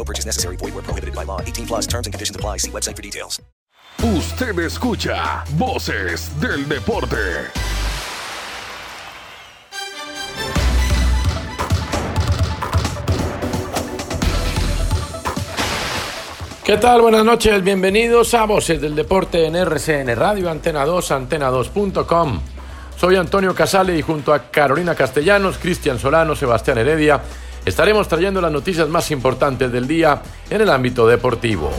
[0.00, 0.56] No purchase necessary.
[0.56, 1.42] Void where prohibited by law.
[1.42, 2.56] 18 plus terms and conditions apply.
[2.56, 3.38] See website for details.
[4.02, 7.50] Usted escucha Voces del Deporte.
[16.64, 17.02] ¿Qué tal?
[17.02, 22.40] Buenas noches, bienvenidos a Voces del Deporte en RCN Radio, Antena 2, antena2.com.
[22.96, 27.20] Soy Antonio Casale y junto a Carolina Castellanos, Cristian Solano, Sebastián Heredia,
[27.64, 31.70] estaremos trayendo las noticias más importantes del día en el ámbito deportivo.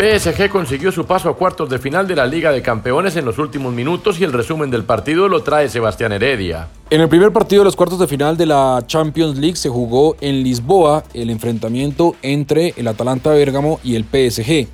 [0.00, 3.38] PSG consiguió su paso a cuartos de final de la Liga de Campeones en los
[3.38, 6.68] últimos minutos y el resumen del partido lo trae Sebastián Heredia.
[6.88, 10.16] En el primer partido de los cuartos de final de la Champions League se jugó
[10.22, 14.68] en Lisboa el enfrentamiento entre el Atalanta Bérgamo y el PSG.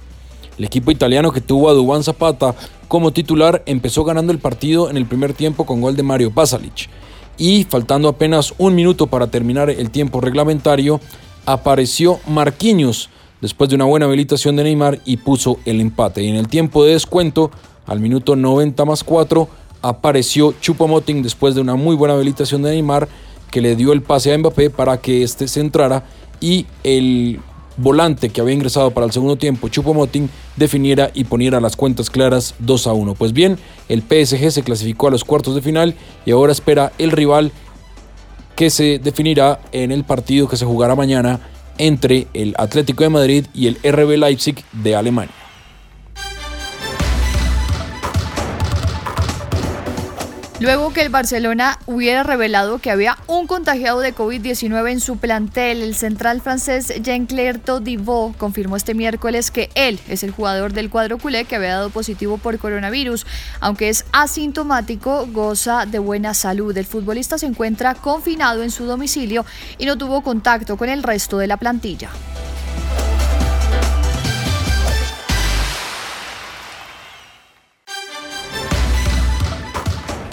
[0.59, 2.55] El equipo italiano que tuvo a Dubán Zapata
[2.87, 6.89] como titular empezó ganando el partido en el primer tiempo con gol de Mario Pasalic.
[7.37, 11.01] Y faltando apenas un minuto para terminar el tiempo reglamentario,
[11.47, 13.11] apareció Marquinhos
[13.47, 16.21] después de una buena habilitación de Neymar y puso el empate.
[16.21, 17.53] Y en el tiempo de descuento,
[17.87, 19.49] al minuto 90 más 4,
[19.83, 23.09] apareció Chupomoting después de una muy buena habilitación de Neymar
[23.53, 26.03] que le dio el pase a Mbappé para que éste se entrara
[26.41, 27.39] y el
[27.77, 32.57] volante que había ingresado para el segundo tiempo, Chupomoting, definiera y poniera las cuentas claras
[32.59, 33.15] 2 a 1.
[33.15, 33.59] Pues bien,
[33.89, 37.53] el PSG se clasificó a los cuartos de final y ahora espera el rival
[38.57, 41.39] que se definirá en el partido que se jugará mañana
[41.79, 45.46] entre el Atlético de Madrid y el RB Leipzig de Alemania.
[50.59, 55.83] Luego que el Barcelona hubiera revelado que había un contagiado de COVID-19 en su plantel,
[55.83, 61.19] el central francés Jean-Claire Todibo confirmó este miércoles que él es el jugador del cuadro
[61.19, 63.27] culé que había dado positivo por coronavirus.
[63.61, 66.75] Aunque es asintomático, goza de buena salud.
[66.75, 69.45] El futbolista se encuentra confinado en su domicilio
[69.77, 72.09] y no tuvo contacto con el resto de la plantilla.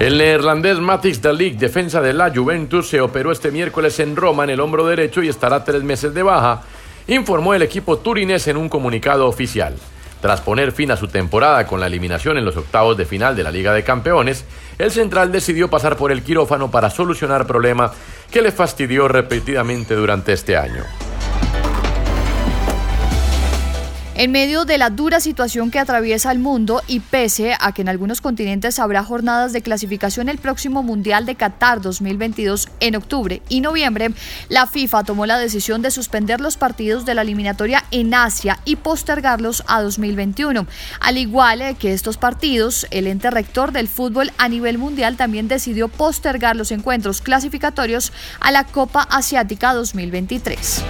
[0.03, 4.49] El neerlandés Matix de defensa de la Juventus, se operó este miércoles en Roma en
[4.49, 6.63] el hombro derecho y estará tres meses de baja,
[7.07, 9.77] informó el equipo turinés en un comunicado oficial.
[10.19, 13.43] Tras poner fin a su temporada con la eliminación en los octavos de final de
[13.43, 14.43] la Liga de Campeones,
[14.77, 17.93] el central decidió pasar por el quirófano para solucionar problema
[18.29, 20.83] que le fastidió repetidamente durante este año.
[24.15, 27.89] En medio de la dura situación que atraviesa el mundo y pese a que en
[27.89, 33.61] algunos continentes habrá jornadas de clasificación el próximo Mundial de Qatar 2022 en octubre y
[33.61, 34.11] noviembre,
[34.49, 38.75] la FIFA tomó la decisión de suspender los partidos de la eliminatoria en Asia y
[38.75, 40.67] postergarlos a 2021.
[40.99, 45.87] Al igual que estos partidos, el ente rector del fútbol a nivel mundial también decidió
[45.87, 50.83] postergar los encuentros clasificatorios a la Copa Asiática 2023.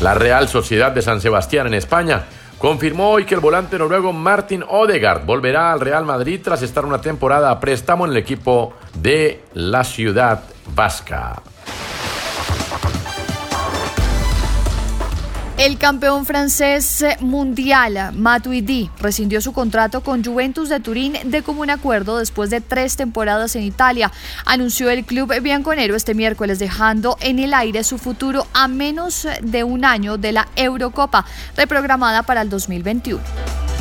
[0.00, 2.26] La Real Sociedad de San Sebastián en España
[2.58, 7.00] confirmó hoy que el volante noruego Martin Odegaard volverá al Real Madrid tras estar una
[7.00, 10.42] temporada a préstamo en el equipo de la ciudad
[10.74, 11.42] vasca.
[15.58, 22.18] El campeón francés mundial, Matuidi, rescindió su contrato con Juventus de Turín de común acuerdo
[22.18, 24.12] después de tres temporadas en Italia.
[24.44, 29.64] Anunció el club bianconero este miércoles, dejando en el aire su futuro a menos de
[29.64, 31.24] un año de la Eurocopa,
[31.56, 33.75] reprogramada para el 2021.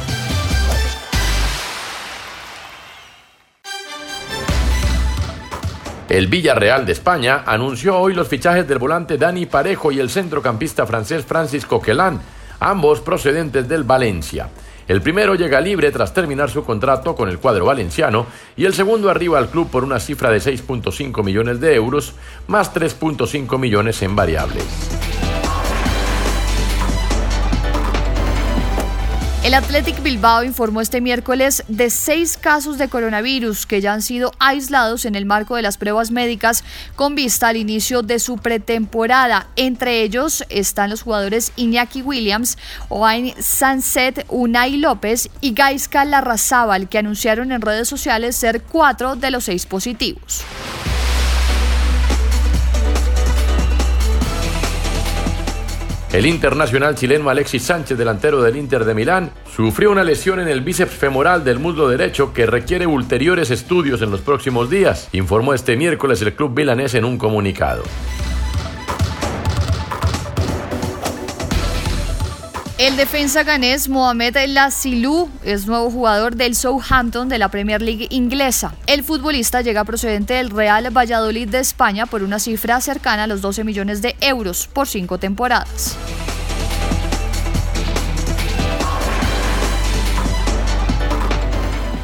[6.15, 10.85] El Villarreal de España anunció hoy los fichajes del volante Dani Parejo y el centrocampista
[10.85, 12.21] francés Francis Coquelin,
[12.61, 14.47] ambos procedentes del Valencia.
[14.87, 19.09] El primero llega libre tras terminar su contrato con el cuadro valenciano y el segundo
[19.09, 22.13] arriba al club por una cifra de 6.5 millones de euros
[22.47, 25.04] más 3.5 millones en variables.
[29.45, 34.31] El Athletic Bilbao informó este miércoles de seis casos de coronavirus que ya han sido
[34.39, 36.63] aislados en el marco de las pruebas médicas
[36.95, 39.45] con vista al inicio de su pretemporada.
[39.55, 42.57] Entre ellos están los jugadores Iñaki Williams,
[42.89, 49.29] Oain Sanset, Unai López y Gaisca Larrazábal, que anunciaron en redes sociales ser cuatro de
[49.29, 50.43] los seis positivos.
[56.15, 60.61] El internacional chileno Alexis Sánchez, delantero del Inter de Milán, sufrió una lesión en el
[60.61, 65.75] bíceps femoral del muslo derecho que requiere ulteriores estudios en los próximos días, informó este
[65.75, 67.83] miércoles el club milanés en un comunicado.
[72.77, 78.75] El defensa ganés Mohamed Lasilou es nuevo jugador del Southampton de la Premier League inglesa.
[78.85, 83.39] El futbolista llega procedente del Real Valladolid de España por una cifra cercana a los
[83.39, 85.97] 12 millones de euros por cinco temporadas.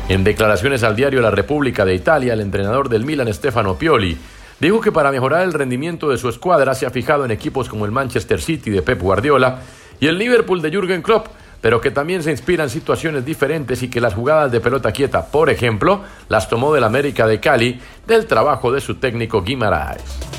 [0.08, 4.18] En declaraciones al diario La República de Italia, el entrenador del Milan, Stefano Pioli,
[4.62, 7.84] dijo que para mejorar el rendimiento de su escuadra se ha fijado en equipos como
[7.84, 9.60] el Manchester City de Pep Guardiola
[10.02, 11.28] y el Liverpool de Jürgen Klopp,
[11.62, 15.28] pero que también se inspira en situaciones diferentes y que las jugadas de pelota quieta,
[15.28, 20.31] por ejemplo, las tomó del América de Cali del trabajo de su técnico Guimaraes.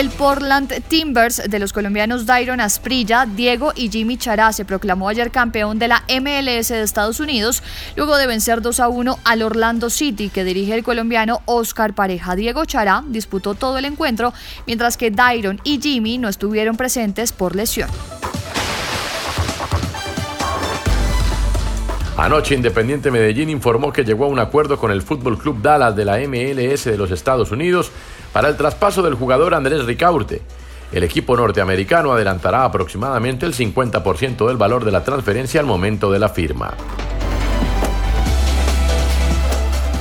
[0.00, 5.30] El Portland Timbers de los colombianos Dairon Asprilla, Diego y Jimmy Chará se proclamó ayer
[5.30, 7.62] campeón de la MLS de Estados Unidos
[7.96, 12.34] luego de vencer 2 a 1 al Orlando City que dirige el colombiano Oscar Pareja.
[12.34, 14.32] Diego Chará disputó todo el encuentro
[14.66, 17.90] mientras que Dairon y Jimmy no estuvieron presentes por lesión.
[22.16, 26.04] Anoche Independiente Medellín informó que llegó a un acuerdo con el Fútbol Club Dallas de
[26.04, 27.92] la MLS de los Estados Unidos
[28.32, 30.42] para el traspaso del jugador Andrés Ricaurte.
[30.92, 36.18] El equipo norteamericano adelantará aproximadamente el 50% del valor de la transferencia al momento de
[36.18, 36.74] la firma.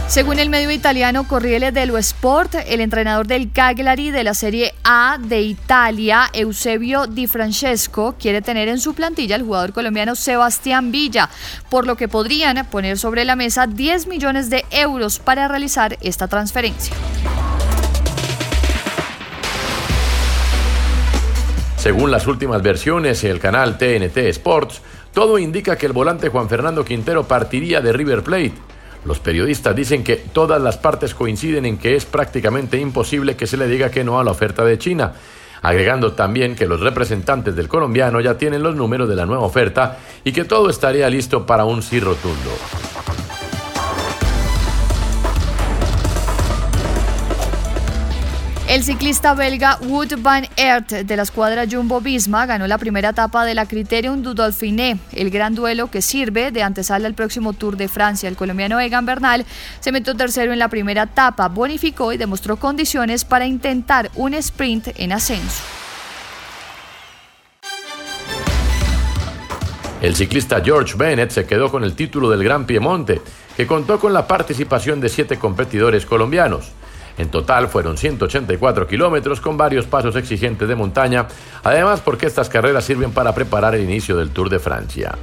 [0.09, 5.19] Según el medio italiano Corriere dello Sport, el entrenador del Cagliari de la Serie A
[5.19, 11.29] de Italia, Eusebio Di Francesco, quiere tener en su plantilla al jugador colombiano Sebastián Villa,
[11.69, 16.27] por lo que podrían poner sobre la mesa 10 millones de euros para realizar esta
[16.27, 16.95] transferencia.
[21.79, 24.81] Según las últimas versiones, el canal TNT Sports,
[25.13, 28.51] todo indica que el volante Juan Fernando Quintero partiría de River Plate.
[29.05, 33.55] Los periodistas dicen que todas las partes coinciden en que es prácticamente imposible que se
[33.55, 35.13] le diga que no a la oferta de China,
[35.61, 39.99] agregando también que los representantes del colombiano ya tienen los números de la nueva oferta
[40.25, 42.51] y que todo estaría listo para un sí rotundo.
[48.69, 53.43] El ciclista belga Wout van Aert de la escuadra Jumbo Visma ganó la primera etapa
[53.43, 57.77] de la Criterium du Dauphiné, el gran duelo que sirve de antesala al próximo Tour
[57.77, 58.29] de Francia.
[58.29, 59.43] El colombiano Egan Bernal
[59.79, 64.89] se metió tercero en la primera etapa, bonificó y demostró condiciones para intentar un sprint
[64.97, 65.63] en ascenso.
[69.99, 73.19] El ciclista George Bennett se quedó con el título del Gran Piemonte,
[73.57, 76.71] que contó con la participación de siete competidores colombianos.
[77.19, 81.27] En total fueron 184 kilómetros con varios pasos exigentes de montaña,
[81.63, 85.17] además porque estas carreras sirven para preparar el inicio del Tour de Francia.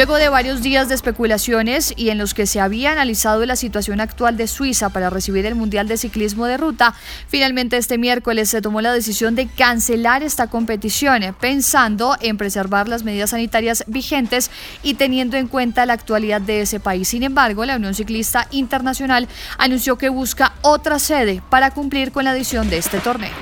[0.00, 4.00] Luego de varios días de especulaciones y en los que se había analizado la situación
[4.00, 6.94] actual de Suiza para recibir el Mundial de Ciclismo de Ruta,
[7.28, 13.04] finalmente este miércoles se tomó la decisión de cancelar esta competición, pensando en preservar las
[13.04, 14.50] medidas sanitarias vigentes
[14.82, 17.06] y teniendo en cuenta la actualidad de ese país.
[17.06, 19.28] Sin embargo, la Unión Ciclista Internacional
[19.58, 23.34] anunció que busca otra sede para cumplir con la edición de este torneo.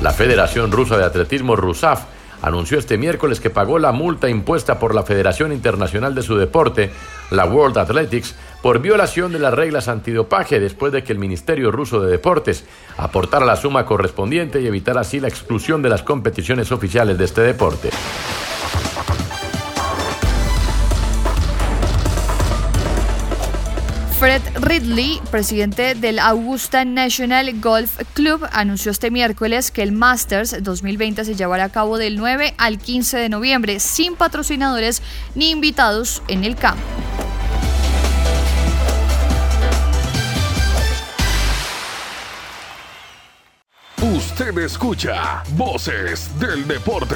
[0.00, 2.04] La Federación Rusa de Atletismo RUSAF
[2.40, 6.92] anunció este miércoles que pagó la multa impuesta por la Federación Internacional de su deporte,
[7.32, 12.00] la World Athletics, por violación de las reglas antidopaje después de que el Ministerio Ruso
[12.00, 12.64] de Deportes
[12.96, 17.40] aportara la suma correspondiente y evitara así la exclusión de las competiciones oficiales de este
[17.40, 17.90] deporte.
[24.18, 31.24] Fred Ridley, presidente del Augusta National Golf Club, anunció este miércoles que el Masters 2020
[31.24, 35.02] se llevará a cabo del 9 al 15 de noviembre sin patrocinadores
[35.36, 36.82] ni invitados en el campo.
[44.02, 47.14] Usted escucha Voces del Deporte.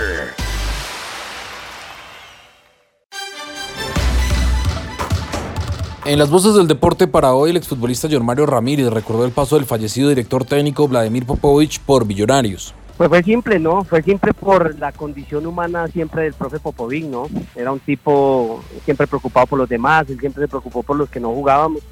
[6.04, 9.54] En las voces del deporte para hoy, el exfutbolista John Mario Ramírez recordó el paso
[9.54, 12.74] del fallecido director técnico Vladimir Popovich por Millonarios.
[12.96, 13.84] Pues fue simple, ¿no?
[13.84, 17.28] Fue simple por la condición humana siempre del profe Popovic, ¿no?
[17.54, 21.20] Era un tipo siempre preocupado por los demás, él siempre se preocupó por los que
[21.20, 21.82] no jugábamos.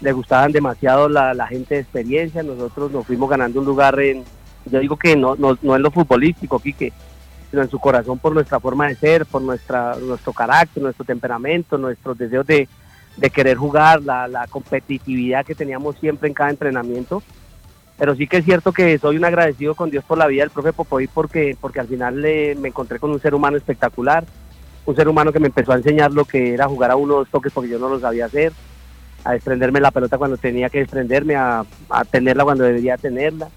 [0.00, 4.24] Le gustaban demasiado la, gente de experiencia, nosotros nos fuimos ganando un lugar en,
[4.64, 6.92] yo digo que no, no, no en lo futbolístico, Quique,
[7.50, 11.78] sino en su corazón por nuestra forma de ser, por nuestra, nuestro carácter, nuestro temperamento,
[11.78, 12.68] nuestros deseos de,
[13.20, 17.22] de querer jugar, la, la, competitividad que teníamos siempre en cada entrenamiento.
[17.98, 20.50] Pero sí que es cierto que soy un agradecido con Dios por la vida del
[20.50, 24.24] profe Popovic porque, porque al final le, me encontré con un ser humano espectacular,
[24.86, 27.52] un ser humano que me empezó a enseñar lo que era jugar a unos toques
[27.52, 28.54] porque yo no lo sabía hacer,
[29.22, 33.50] a desprenderme la pelota cuando tenía que desprenderme, a, a tenerla cuando debería tenerla.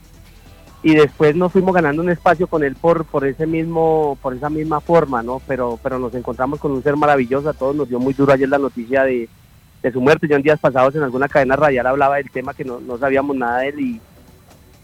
[0.86, 4.50] Y después nos fuimos ganando un espacio con él por, por ese mismo, por esa
[4.50, 5.42] misma forma, ¿no?
[5.48, 8.50] Pero, pero nos encontramos con un ser maravilloso, a todos nos dio muy duro ayer
[8.50, 9.30] la noticia de,
[9.84, 10.28] de su muerte.
[10.28, 13.36] Yo en días pasados en alguna cadena radial hablaba del tema que no, no sabíamos
[13.36, 14.02] nada de él y,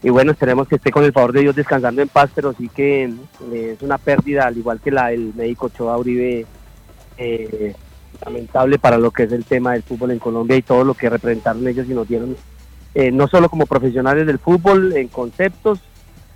[0.02, 2.68] y, bueno, esperemos que esté con el favor de Dios descansando en paz, pero sí
[2.68, 3.04] que
[3.52, 6.46] eh, es una pérdida, al igual que la del médico Choa Uribe,
[7.18, 7.74] eh,
[8.24, 11.10] lamentable para lo que es el tema del fútbol en Colombia y todo lo que
[11.10, 12.36] representaron ellos y nos dieron,
[12.94, 15.80] eh, no solo como profesionales del fútbol, en conceptos,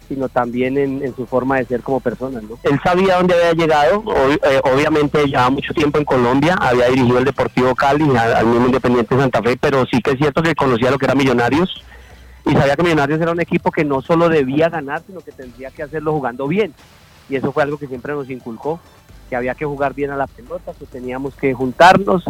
[0.09, 2.41] sino también en, su forma de ser como persona.
[2.41, 2.59] ¿no?
[2.63, 7.25] Él sabía dónde había llegado, eh, obviamente llevaba mucho tiempo en Colombia, había dirigido el
[7.25, 10.91] Deportivo Cali, al, mismo Independiente de Santa Fe, pero sí que es cierto que conocía
[10.91, 11.83] lo que era Millonarios
[12.47, 15.71] y sabía que Millonarios era un equipo que no solo debía ganar, sino que tendría
[15.71, 16.75] que hacerlo jugando bien.
[17.29, 18.81] Y eso fue algo que siempre nos inculcó,
[19.31, 22.25] que había que jugar bien a la pelota, que teníamos que juntarnos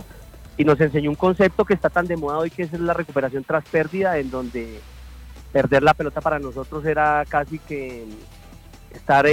[0.56, 3.42] y nos enseñó un concepto que está tan de moda hoy que es la recuperación
[3.44, 4.80] tras pérdida, en donde
[5.54, 8.04] perder la pelota para nosotros era casi que
[8.92, 9.24] estar,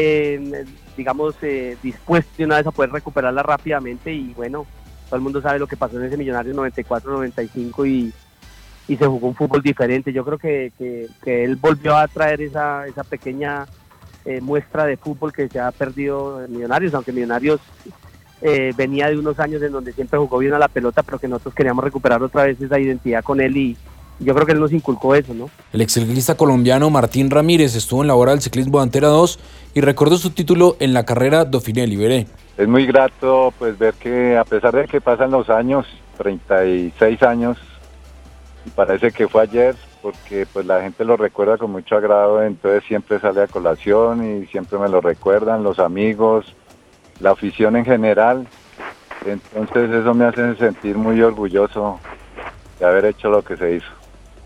[0.96, 4.68] digamos, eh, dispuesto de una vez a poder recuperarla rápidamente y bueno,
[5.08, 8.14] todo el mundo sabe lo que pasó en ese Millonario 94-95 y,
[8.88, 10.14] y se jugó un fútbol diferente.
[10.14, 13.66] Yo creo que, que, que él volvió a traer esa, esa pequeña
[14.24, 17.62] eh, muestra de fútbol que se ha perdido en Millonarios, aunque Millonarios
[18.44, 21.28] eh, venía de unos años en donde siempre jugó bien a la pelota, pero que
[21.28, 23.78] nosotros queríamos recuperar otra vez esa identidad con él y,
[24.24, 25.50] yo creo que él nos inculcó eso, ¿no?
[25.74, 29.40] El exciclista colombiano Martín Ramírez estuvo en la hora del ciclismo de Antera 2
[29.74, 32.28] y recordó su título en la carrera Dauphiné Libéré.
[32.58, 35.88] Es muy grato pues ver que a pesar de que pasan los años,
[36.18, 37.58] 36 años,
[38.66, 42.84] y parece que fue ayer, porque pues la gente lo recuerda con mucho agrado, entonces
[42.88, 46.54] siempre sale a colación y siempre me lo recuerdan, los amigos,
[47.20, 48.48] la afición en general,
[49.26, 52.00] entonces eso me hace sentir muy orgulloso
[52.80, 54.01] de haber hecho lo que se hizo.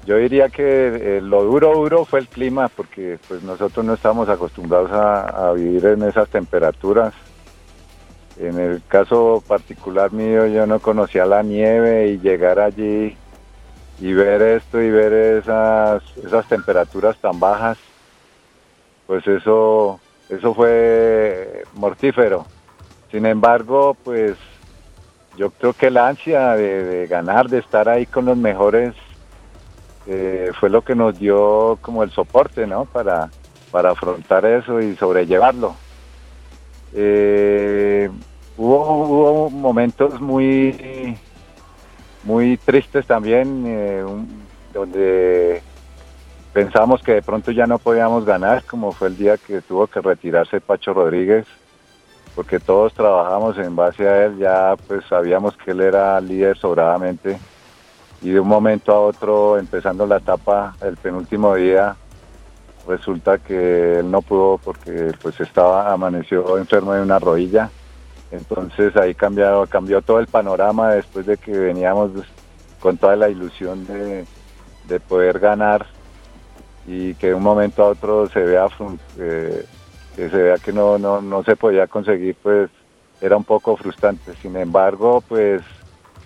[0.06, 4.30] Yo diría que eh, lo duro, duro fue el clima, porque pues nosotros no estamos
[4.30, 7.12] acostumbrados a, vivir en esas temperaturas.
[8.38, 13.18] En el caso particular mío, yo no conocía la nieve y llegar allí
[13.98, 17.78] y ver esto y ver esas, esas temperaturas tan bajas,
[19.08, 22.46] pues eso, eso fue mortífero.
[23.10, 24.38] Sin embargo, pues
[25.36, 28.94] yo creo que la ansia de ganar, de estar ahí con los mejores,
[30.08, 32.86] eh, fue lo que nos dio como el soporte, ¿no?
[32.86, 33.30] Para,
[33.72, 35.76] para afrontar eso y sobrellevarlo.
[36.94, 38.10] Eh,
[38.56, 41.18] hubo, hubo, momentos muy,
[42.24, 44.04] muy tristes también, eh,
[44.74, 45.62] donde
[46.54, 50.02] pensamos que de pronto ya no podíamos ganar, como fue el día que tuvo que
[50.02, 51.48] retirarse Pacho Rodríguez,
[52.36, 57.38] porque todos trabajamos en base a él, ya pues sabíamos que él era líder sobradamente
[58.25, 61.96] y de un momento a otro, empezando la etapa, el penúltimo día,
[62.88, 67.70] resulta que él no pudo porque pues estaba, amaneció enfermo de una rodilla.
[68.32, 72.10] Entonces ahí cambió, cambió todo el panorama después de que veníamos
[72.79, 74.25] con toda la ilusión de,
[74.88, 75.86] de poder ganar
[76.88, 78.65] y que de un momento a otro se vea
[79.20, 79.67] eh,
[80.15, 82.72] que se vea que no, no, no se podía conseguir, pues
[83.22, 84.34] era un poco frustrante.
[84.41, 85.62] Sin embargo, pues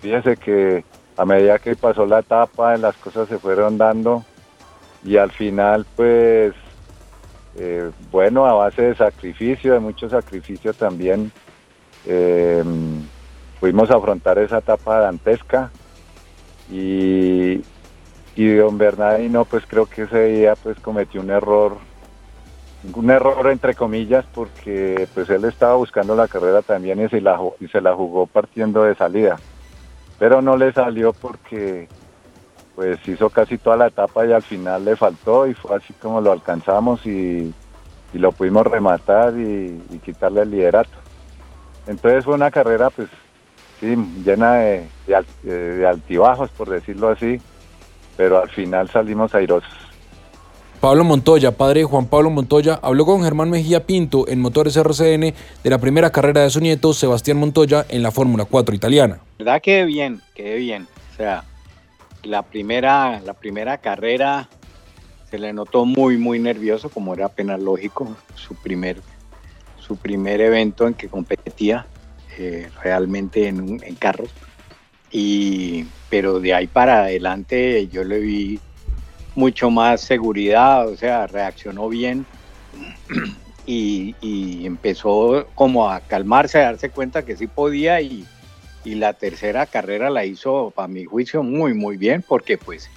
[0.00, 0.82] fíjese que
[1.20, 4.24] a medida que pasó la etapa, las cosas se fueron dando
[5.04, 6.54] y al final, pues,
[7.56, 11.30] eh, bueno, a base de sacrificio, de mucho sacrificio también,
[12.06, 12.64] eh,
[13.60, 15.70] pudimos afrontar esa etapa dantesca
[16.70, 17.60] y,
[18.34, 21.76] y don Bernardino, pues creo que ese día pues cometió un error,
[22.94, 27.20] un error entre comillas, porque pues él estaba buscando la carrera también y se
[27.82, 29.38] la jugó partiendo de salida
[30.20, 31.88] pero no le salió porque
[32.76, 36.20] pues hizo casi toda la etapa y al final le faltó y fue así como
[36.20, 37.52] lo alcanzamos y,
[38.12, 40.98] lo pudimos rematar y, quitarle el liderato.
[41.86, 43.08] Entonces fue una carrera pues
[43.80, 47.40] sí, llena de, de eh, altibajos, por decirlo así,
[48.16, 49.89] pero al final salimos airosos.
[50.80, 55.34] Pablo Montoya, padre de Juan Pablo Montoya, habló con Germán Mejía Pinto en Motores RCN
[55.62, 59.20] de la primera carrera de su nieto Sebastián Montoya en la Fórmula 4 italiana.
[59.38, 60.88] verdad que bien, quedé bien.
[61.12, 61.44] O sea,
[62.22, 64.48] la primera, la primera carrera
[65.30, 69.02] se le notó muy, muy nervioso, como era apenas lógico, su primer,
[69.78, 71.86] su primer evento en que competía
[72.38, 74.30] eh, realmente en carros.
[75.12, 78.60] Y, pero de ahí para adelante yo le vi
[79.34, 82.26] mucho más seguridad, o sea, reaccionó bien
[83.66, 88.26] y, empezó como a calmarse, a darse cuenta que sí podía y,
[88.84, 92.88] la tercera carrera la hizo, para mi juicio, muy, muy bien, porque pues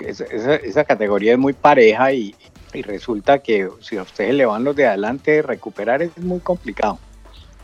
[0.00, 2.36] esa, esa- esa categoría es muy pareja y,
[2.74, 7.00] y resulta que si a ustedes le van los de adelante, recuperar es muy complicado.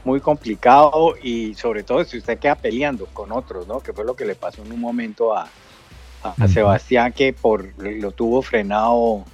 [0.05, 3.81] Muy complicado y sobre todo si usted queda peleando con otros, ¿no?
[3.81, 5.53] Que fue lo que le pasó en un momento a,
[6.25, 9.27] a- Sebastián, que por lo tuvo frenado,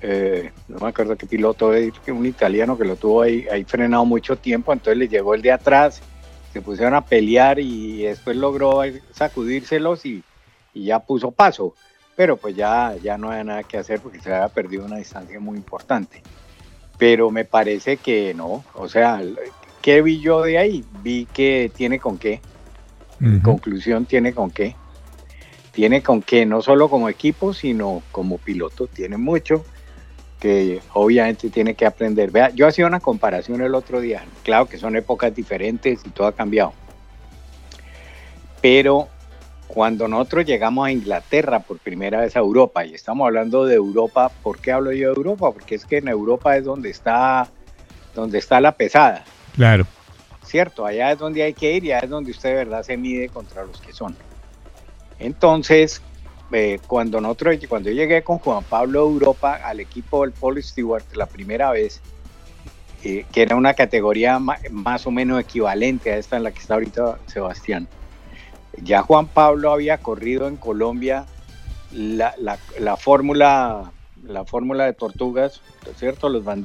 [0.00, 4.04] eh, no me acuerdo qué piloto es, un italiano que lo tuvo ahí, ahí frenado
[4.04, 6.04] mucho tiempo, entonces le llegó el de atrás,
[6.48, 10.24] se pusieron a pelear y después logró sacudírselos y,
[10.72, 11.76] y ya puso paso.
[12.14, 15.38] Pero pues ya, ya no había nada que hacer porque se había perdido una distancia
[15.40, 16.24] muy importante.
[16.98, 19.22] Pero me parece que no, o sea,
[19.82, 20.86] ¿qué vi yo de ahí?
[20.90, 22.42] Vi que tiene con qué.
[23.42, 24.76] Conclusión, tiene con qué.
[25.76, 28.86] Tiene con qué, no solo como equipo, sino como piloto.
[28.86, 29.62] Tiene mucho
[30.40, 32.30] que obviamente tiene que aprender.
[32.30, 34.24] Vea, yo hacía una comparación el otro día.
[34.42, 36.72] Claro que son épocas diferentes y todo ha cambiado.
[38.62, 39.08] Pero
[39.66, 44.30] cuando nosotros llegamos a Inglaterra por primera vez a Europa, y estamos hablando de Europa,
[44.42, 45.52] ¿por qué hablo yo de Europa?
[45.52, 47.50] Porque es que en Europa es donde está,
[48.14, 49.26] donde está la pesada.
[49.54, 49.86] Claro.
[50.42, 50.86] ¿cierto?
[50.86, 53.28] Allá es donde hay que ir y allá es donde usted de verdad se mide
[53.28, 54.16] contra los que son.
[55.18, 56.02] Entonces,
[56.52, 60.62] eh, cuando, nosotros, cuando yo llegué con Juan Pablo a Europa al equipo del Paul
[60.62, 62.00] Stewart la primera vez,
[63.02, 66.74] eh, que era una categoría más o menos equivalente a esta en la que está
[66.74, 67.88] ahorita Sebastián,
[68.82, 71.26] ya Juan Pablo había corrido en Colombia
[71.92, 73.92] la, la, la fórmula
[74.28, 75.60] la fórmula de tortugas,
[75.96, 76.28] ¿cierto?
[76.28, 76.64] Los Van.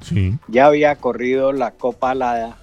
[0.00, 0.38] Sí.
[0.48, 2.56] ya había corrido la Copa Alada,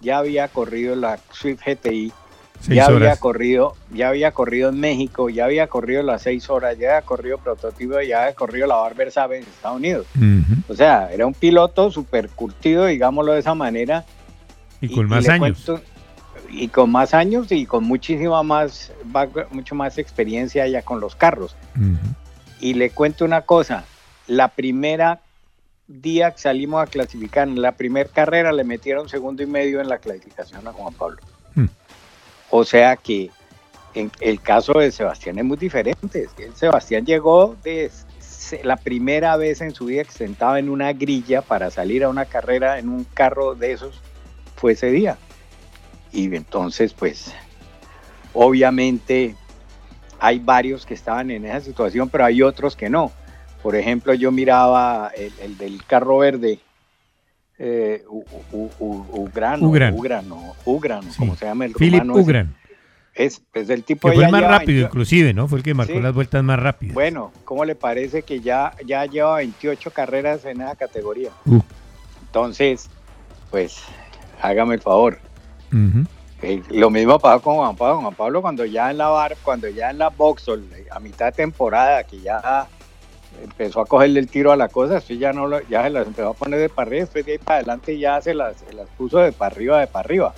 [0.00, 2.12] ya había corrido la Swift GTI,
[2.60, 6.76] Seis ya había corrido, ya había corrido en México, ya había corrido las seis horas,
[6.78, 10.06] ya había corrido prototipo, ya había corrido la Barber Sabe en Estados Unidos.
[10.68, 14.04] O sea, era un piloto súper curtido, digámoslo de esa manera.
[14.80, 15.64] Y con más años.
[15.64, 15.82] cuento-
[16.50, 18.92] y con más años y con muchísima más,
[19.50, 21.56] mucho más experiencia ya con los carros.
[22.60, 23.84] Y le cuento una cosa,
[24.28, 25.20] la primera
[25.88, 29.88] día que salimos a clasificar, en la primera carrera le metieron segundo y medio en
[29.88, 31.18] la clasificación a Juan Pablo.
[32.50, 33.30] O sea que
[33.94, 36.28] en el caso de Sebastián es muy diferente.
[36.54, 37.90] Sebastián llegó de
[38.62, 42.08] la primera vez en su vida que se sentaba en una grilla para salir a
[42.08, 44.00] una carrera en un carro de esos,
[44.56, 45.18] fue ese día.
[46.12, 47.32] Y entonces, pues,
[48.32, 49.34] obviamente
[50.18, 53.10] hay varios que estaban en esa situación, pero hay otros que no.
[53.62, 56.60] Por ejemplo, yo miraba el del carro verde,
[57.58, 59.94] eh, U- U- U- Ugrano, Ugran.
[59.94, 62.20] Ugrano, Ugrano, como se llama el Philip rumano.
[62.22, 62.54] Ugran.
[63.14, 65.48] Es, es el tipo Que fue el más lleva rápido, 28 inclusive, ¿no?
[65.48, 66.00] Fue el que marcó Sí.
[66.00, 66.92] las vueltas más rápidas.
[66.94, 71.30] Bueno, ¿cómo le parece que ya, ya lleva 28 carreras en esa categoría?
[71.46, 71.60] Uh.
[72.26, 72.90] Entonces,
[73.50, 73.78] pues,
[74.42, 75.18] hágame el favor.
[76.42, 78.00] Eh, lo mismo pasó con Juan Pablo.
[78.02, 81.32] Juan Pablo cuando ya en la bar, cuando ya en la eh, a mitad de
[81.32, 82.68] temporada, que ya
[83.42, 86.06] empezó a cogerle el tiro a la cosa, después ya no lo, ya se las
[86.06, 88.72] empezó a poner de para arriba, después de ahí para adelante ya se las, se
[88.74, 90.34] las puso de para arriba, de para arriba.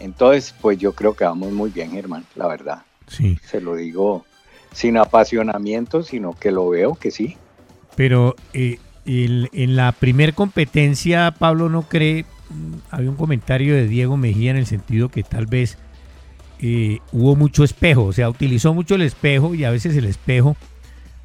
[0.00, 2.82] Entonces, pues yo creo que vamos muy bien, hermano, la verdad.
[3.06, 3.38] Sí.
[3.44, 4.24] Se lo digo
[4.72, 7.36] sin apasionamiento, sino que lo veo que sí.
[7.94, 13.86] Pero eh, el- en la primer competencia, Pablo no cree, mm, había un comentario de
[13.86, 15.78] Diego Mejía en el sentido que tal vez
[16.64, 20.56] eh, hubo mucho espejo, o sea, utilizó mucho el espejo y a veces el espejo,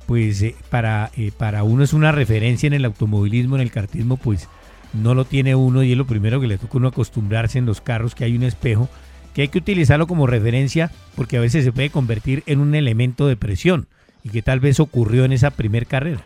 [0.08, 4.17] pues eh, para, eh, para uno es una referencia en el automovilismo, en el kartismo,
[4.17, 4.48] pues
[4.93, 7.82] no lo tiene uno y es lo primero que le toca uno acostumbrarse en los
[7.82, 8.88] carros que hay un espejo,
[9.36, 13.28] que hay que utilizarlo como referencia porque a veces se puede convertir en un elemento
[13.28, 13.86] de presión
[14.24, 16.24] y que tal vez ocurrió en esa primer carrera.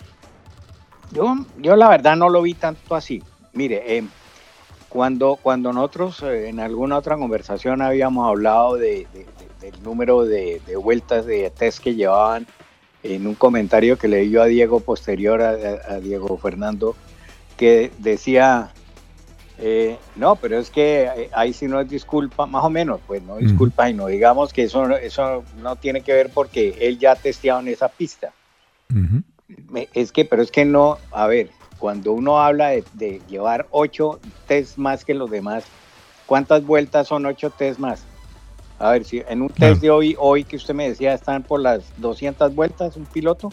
[1.11, 3.21] Yo, yo la verdad no lo vi tanto así.
[3.53, 4.03] Mire, eh,
[4.87, 9.25] cuando, cuando nosotros en alguna otra conversación habíamos hablado de, de-
[9.59, 12.47] de- del número de vueltas de test que llevaban
[13.03, 16.95] en un comentario que leí yo a Diego posterior a, a Diego Fernando,
[17.57, 18.71] que decía,
[19.63, 23.21] eh, no, pero es que eh, ahí sí no es disculpa, más o menos, pues
[23.21, 27.11] no disculpa y no digamos que eso, eso no tiene que ver porque él ya
[27.11, 28.33] ha testeado en esa pista.
[29.93, 34.19] Es que, pero es que no, a ver, cuando uno habla de, de llevar ocho
[34.47, 35.63] test más que los demás,
[36.25, 38.03] ¿cuántas vueltas son ocho test más?
[38.81, 39.73] A ver, si en un Claro.
[39.73, 43.49] test de hoy, hoy que usted me decía, están por las 200 vueltas un piloto.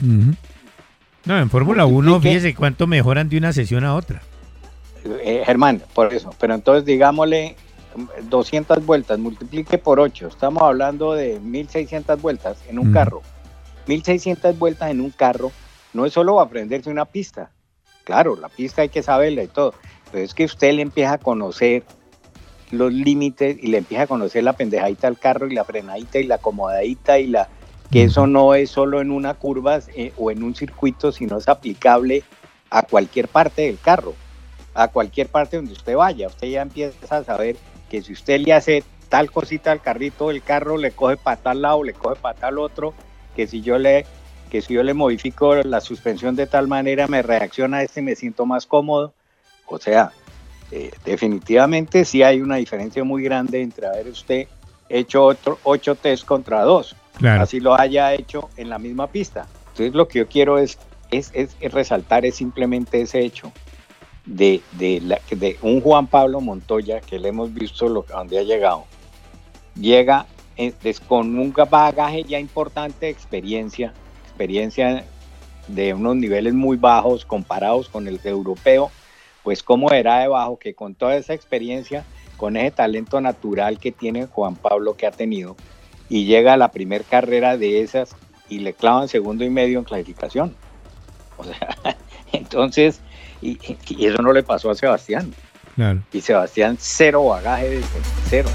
[1.24, 2.36] No, en Fórmula 1, Multiplique.
[2.38, 4.22] fíjese cuánto mejoran de una sesión a otra.
[5.04, 6.34] Eh, Germán, por eso.
[6.40, 7.56] Pero entonces digámosle
[7.94, 10.28] mm, 200 vueltas, multiplique por 8.
[10.28, 12.94] Estamos hablando de 1600 vueltas en un Ujú.
[12.94, 13.22] carro.
[13.86, 15.52] 1600 vueltas en un carro
[15.92, 17.50] no es solo aprenderse una pista.
[18.04, 19.74] Claro, la pista hay que saberla y todo.
[20.10, 21.84] Pero es que usted le empieza a conocer
[22.70, 26.24] los límites y le empieza a conocer la pendejadita del carro y la frenadita y
[26.24, 27.48] la acomodadita y la
[27.90, 31.48] que eso no es solo en una curva eh, o en un circuito, sino es
[31.48, 32.22] aplicable
[32.70, 34.14] a cualquier parte del carro,
[34.74, 36.26] a cualquier parte donde usted vaya.
[36.26, 37.57] Usted ya empieza a saber
[37.88, 41.62] que si usted le hace tal cosita al carrito, el carro le coge para tal
[41.62, 42.92] lado, le coge para tal otro,
[43.35, 44.04] que si yo le
[44.50, 48.02] que si yo le modifico la suspensión de tal manera me reacciona a este y
[48.02, 49.12] me siento más cómodo.
[49.66, 50.12] O sea,
[50.70, 54.46] eh, definitivamente sí hay una diferencia muy grande entre haber usted
[54.88, 56.94] hecho otro, ocho test contra dos.
[57.18, 57.42] Claro.
[57.42, 59.46] Así lo haya hecho en la misma pista.
[59.72, 60.78] Entonces lo que yo quiero es,
[61.11, 63.52] es, es- es resaltar es simplemente ese hecho
[64.24, 68.38] de, de, la- de un Juan Pablo Montoya que le hemos visto lo, a donde
[68.38, 68.85] ha llegado.
[69.74, 70.26] Llega
[70.57, 73.92] eh, des- con un bagaje ya importante de experiencia,
[74.26, 75.04] experiencia
[75.68, 78.90] de unos niveles muy bajos comparados con el europeo,
[79.48, 82.04] pues cómo era de bajo que con toda esa experiencia,
[82.37, 85.56] con ese talento natural que tiene Juan Pablo que ha tenido,
[86.11, 88.14] y llega a la primer carrera de esas
[88.50, 90.54] y le clavan segundo y medio en clasificación.
[91.38, 91.74] O sea,
[92.32, 93.00] entonces,
[93.40, 93.58] y,
[93.88, 95.32] y eso no le pasó a Sebastián.
[95.76, 96.02] Claro.
[96.12, 97.82] Y Sebastián cero bagaje de
[98.28, 98.50] cero.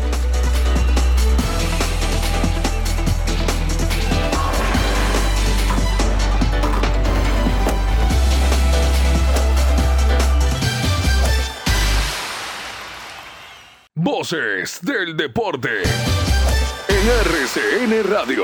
[14.04, 15.70] Voces del deporte.
[16.90, 18.44] En RCN Radio.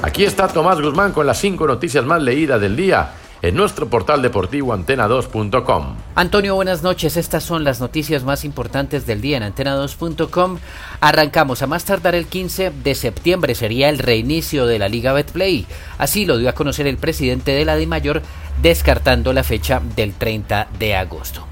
[0.00, 4.22] Aquí está Tomás Guzmán con las cinco noticias más leídas del día en nuestro portal
[4.22, 5.96] deportivo antena2.com.
[6.14, 7.16] Antonio, buenas noches.
[7.16, 10.58] Estas son las noticias más importantes del día en antena2.com.
[11.00, 15.66] Arrancamos a más tardar el 15 de septiembre sería el reinicio de la Liga Betplay.
[15.98, 18.22] Así lo dio a conocer el presidente de la DIMAYOR,
[18.62, 21.46] descartando la fecha del 30 de agosto.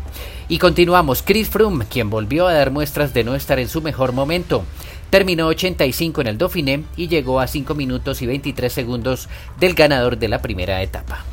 [0.49, 4.13] Y continuamos, Chris Froome, quien volvió a dar muestras de no estar en su mejor
[4.13, 4.65] momento.
[5.11, 10.19] Terminó 85 en el Dauphiné y llegó a 5 minutos y 23 segundos del ganador
[10.19, 11.25] de la primera etapa.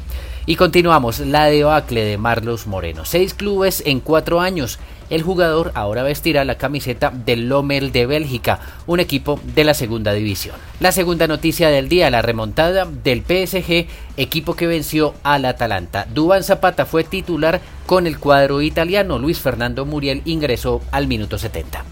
[0.45, 3.05] Y continuamos, la debacle de Marlos Moreno.
[3.05, 4.79] Seis clubes en cuatro años.
[5.11, 10.13] El jugador ahora vestirá la camiseta del Lommel de Bélgica, un equipo de la segunda
[10.13, 10.55] división.
[10.79, 16.07] La segunda noticia del día, la remontada del PSG, equipo que venció al Atalanta.
[16.13, 19.19] Dubán Zapata fue titular con el cuadro italiano.
[19.19, 21.83] Luis Fernando Muriel ingresó al minuto 70.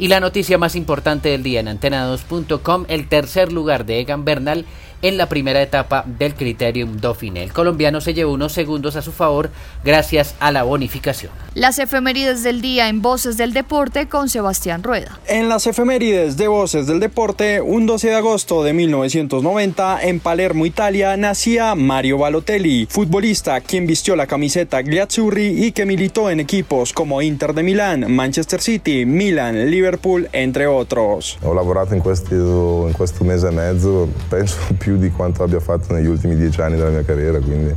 [0.00, 4.66] Y la noticia más importante del día en antena2.com, el tercer lugar de Egan Bernal
[5.02, 7.42] en la primera etapa del Criterium Dauphiné.
[7.42, 9.50] El colombiano se llevó unos segundos a su favor
[9.84, 11.32] gracias a la bonificación.
[11.54, 15.18] Las efemérides del día en Voces del Deporte con Sebastián Rueda.
[15.26, 20.66] En las efemérides de Voces del Deporte, un 12 de agosto de 1990, en Palermo,
[20.66, 26.92] Italia, nacía Mario Balotelli, futbolista quien vistió la camiseta Gliazzurri y que militó en equipos
[26.92, 31.38] como Inter de Milán, Manchester City, Milan, Liverpool, entre otros.
[31.42, 35.92] Ho lavorato in questo, in questo mese e mezzo, penso più di quanto abbia fatto
[35.92, 37.74] negli ultimi dieci anni della mia carriera, quindi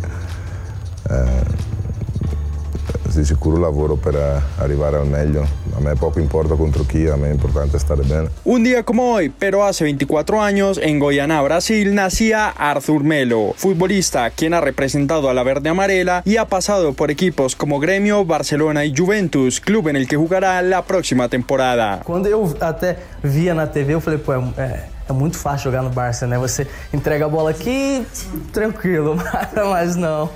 [1.09, 1.67] eh,
[3.19, 5.45] di sicuro lavoro per eh, arrivare al meglio.
[5.75, 8.29] A me poco importa contro chi, a me è importante stare bene.
[8.43, 14.29] Un día como hoy, pero hace 24 años, en Goiânia, Brasil, nacía Arthur Melo, futbolista
[14.31, 18.85] quien ha representado a la verde amarela y ha pasado por equipos como Grêmio, Barcelona
[18.85, 22.01] y Juventus, club en el que jugará la próxima temporada.
[22.03, 25.89] Quando eu até via na TV, eu falei, pô, é, é, muito fácil jogar no
[25.89, 26.37] Barça, né?
[26.37, 28.05] Você entrega a bola aqui,
[28.51, 29.17] tranquilo,
[29.55, 30.29] mas não.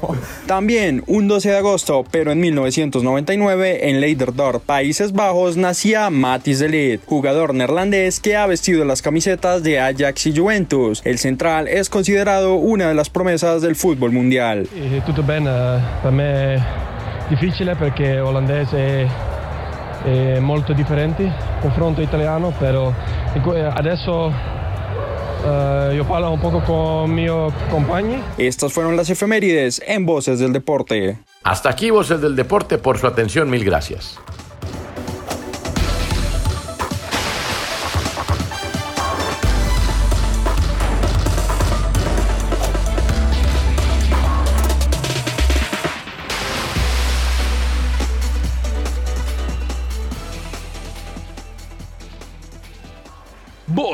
[0.48, 6.70] También un 12 de agosto, pero en 1999, en Leiderdorp, Países Bajos, nacía Mathis de
[6.70, 11.02] Ligt, jugador neerlandés que ha vestido las camisetas de Ajax y Juventus.
[11.06, 14.68] El central es considerado una de las promesas del fútbol mundial.
[14.74, 16.62] E tutto bene, per me è
[17.30, 19.08] difficile perché olandese
[20.04, 21.32] è molto differente
[21.62, 22.92] confronto italiano, però
[23.74, 24.32] adesso
[25.46, 27.28] uh, yo parlo un poco con mi
[27.70, 28.24] compañero.
[28.38, 31.18] Estas fueron las efemérides en Voces del Deporte.
[31.44, 34.20] Hasta aquí Voces del Deporte por su atención, mil gracias.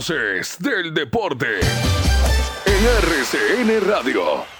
[0.09, 1.59] Del Deporte
[2.65, 4.58] en RCN Radio.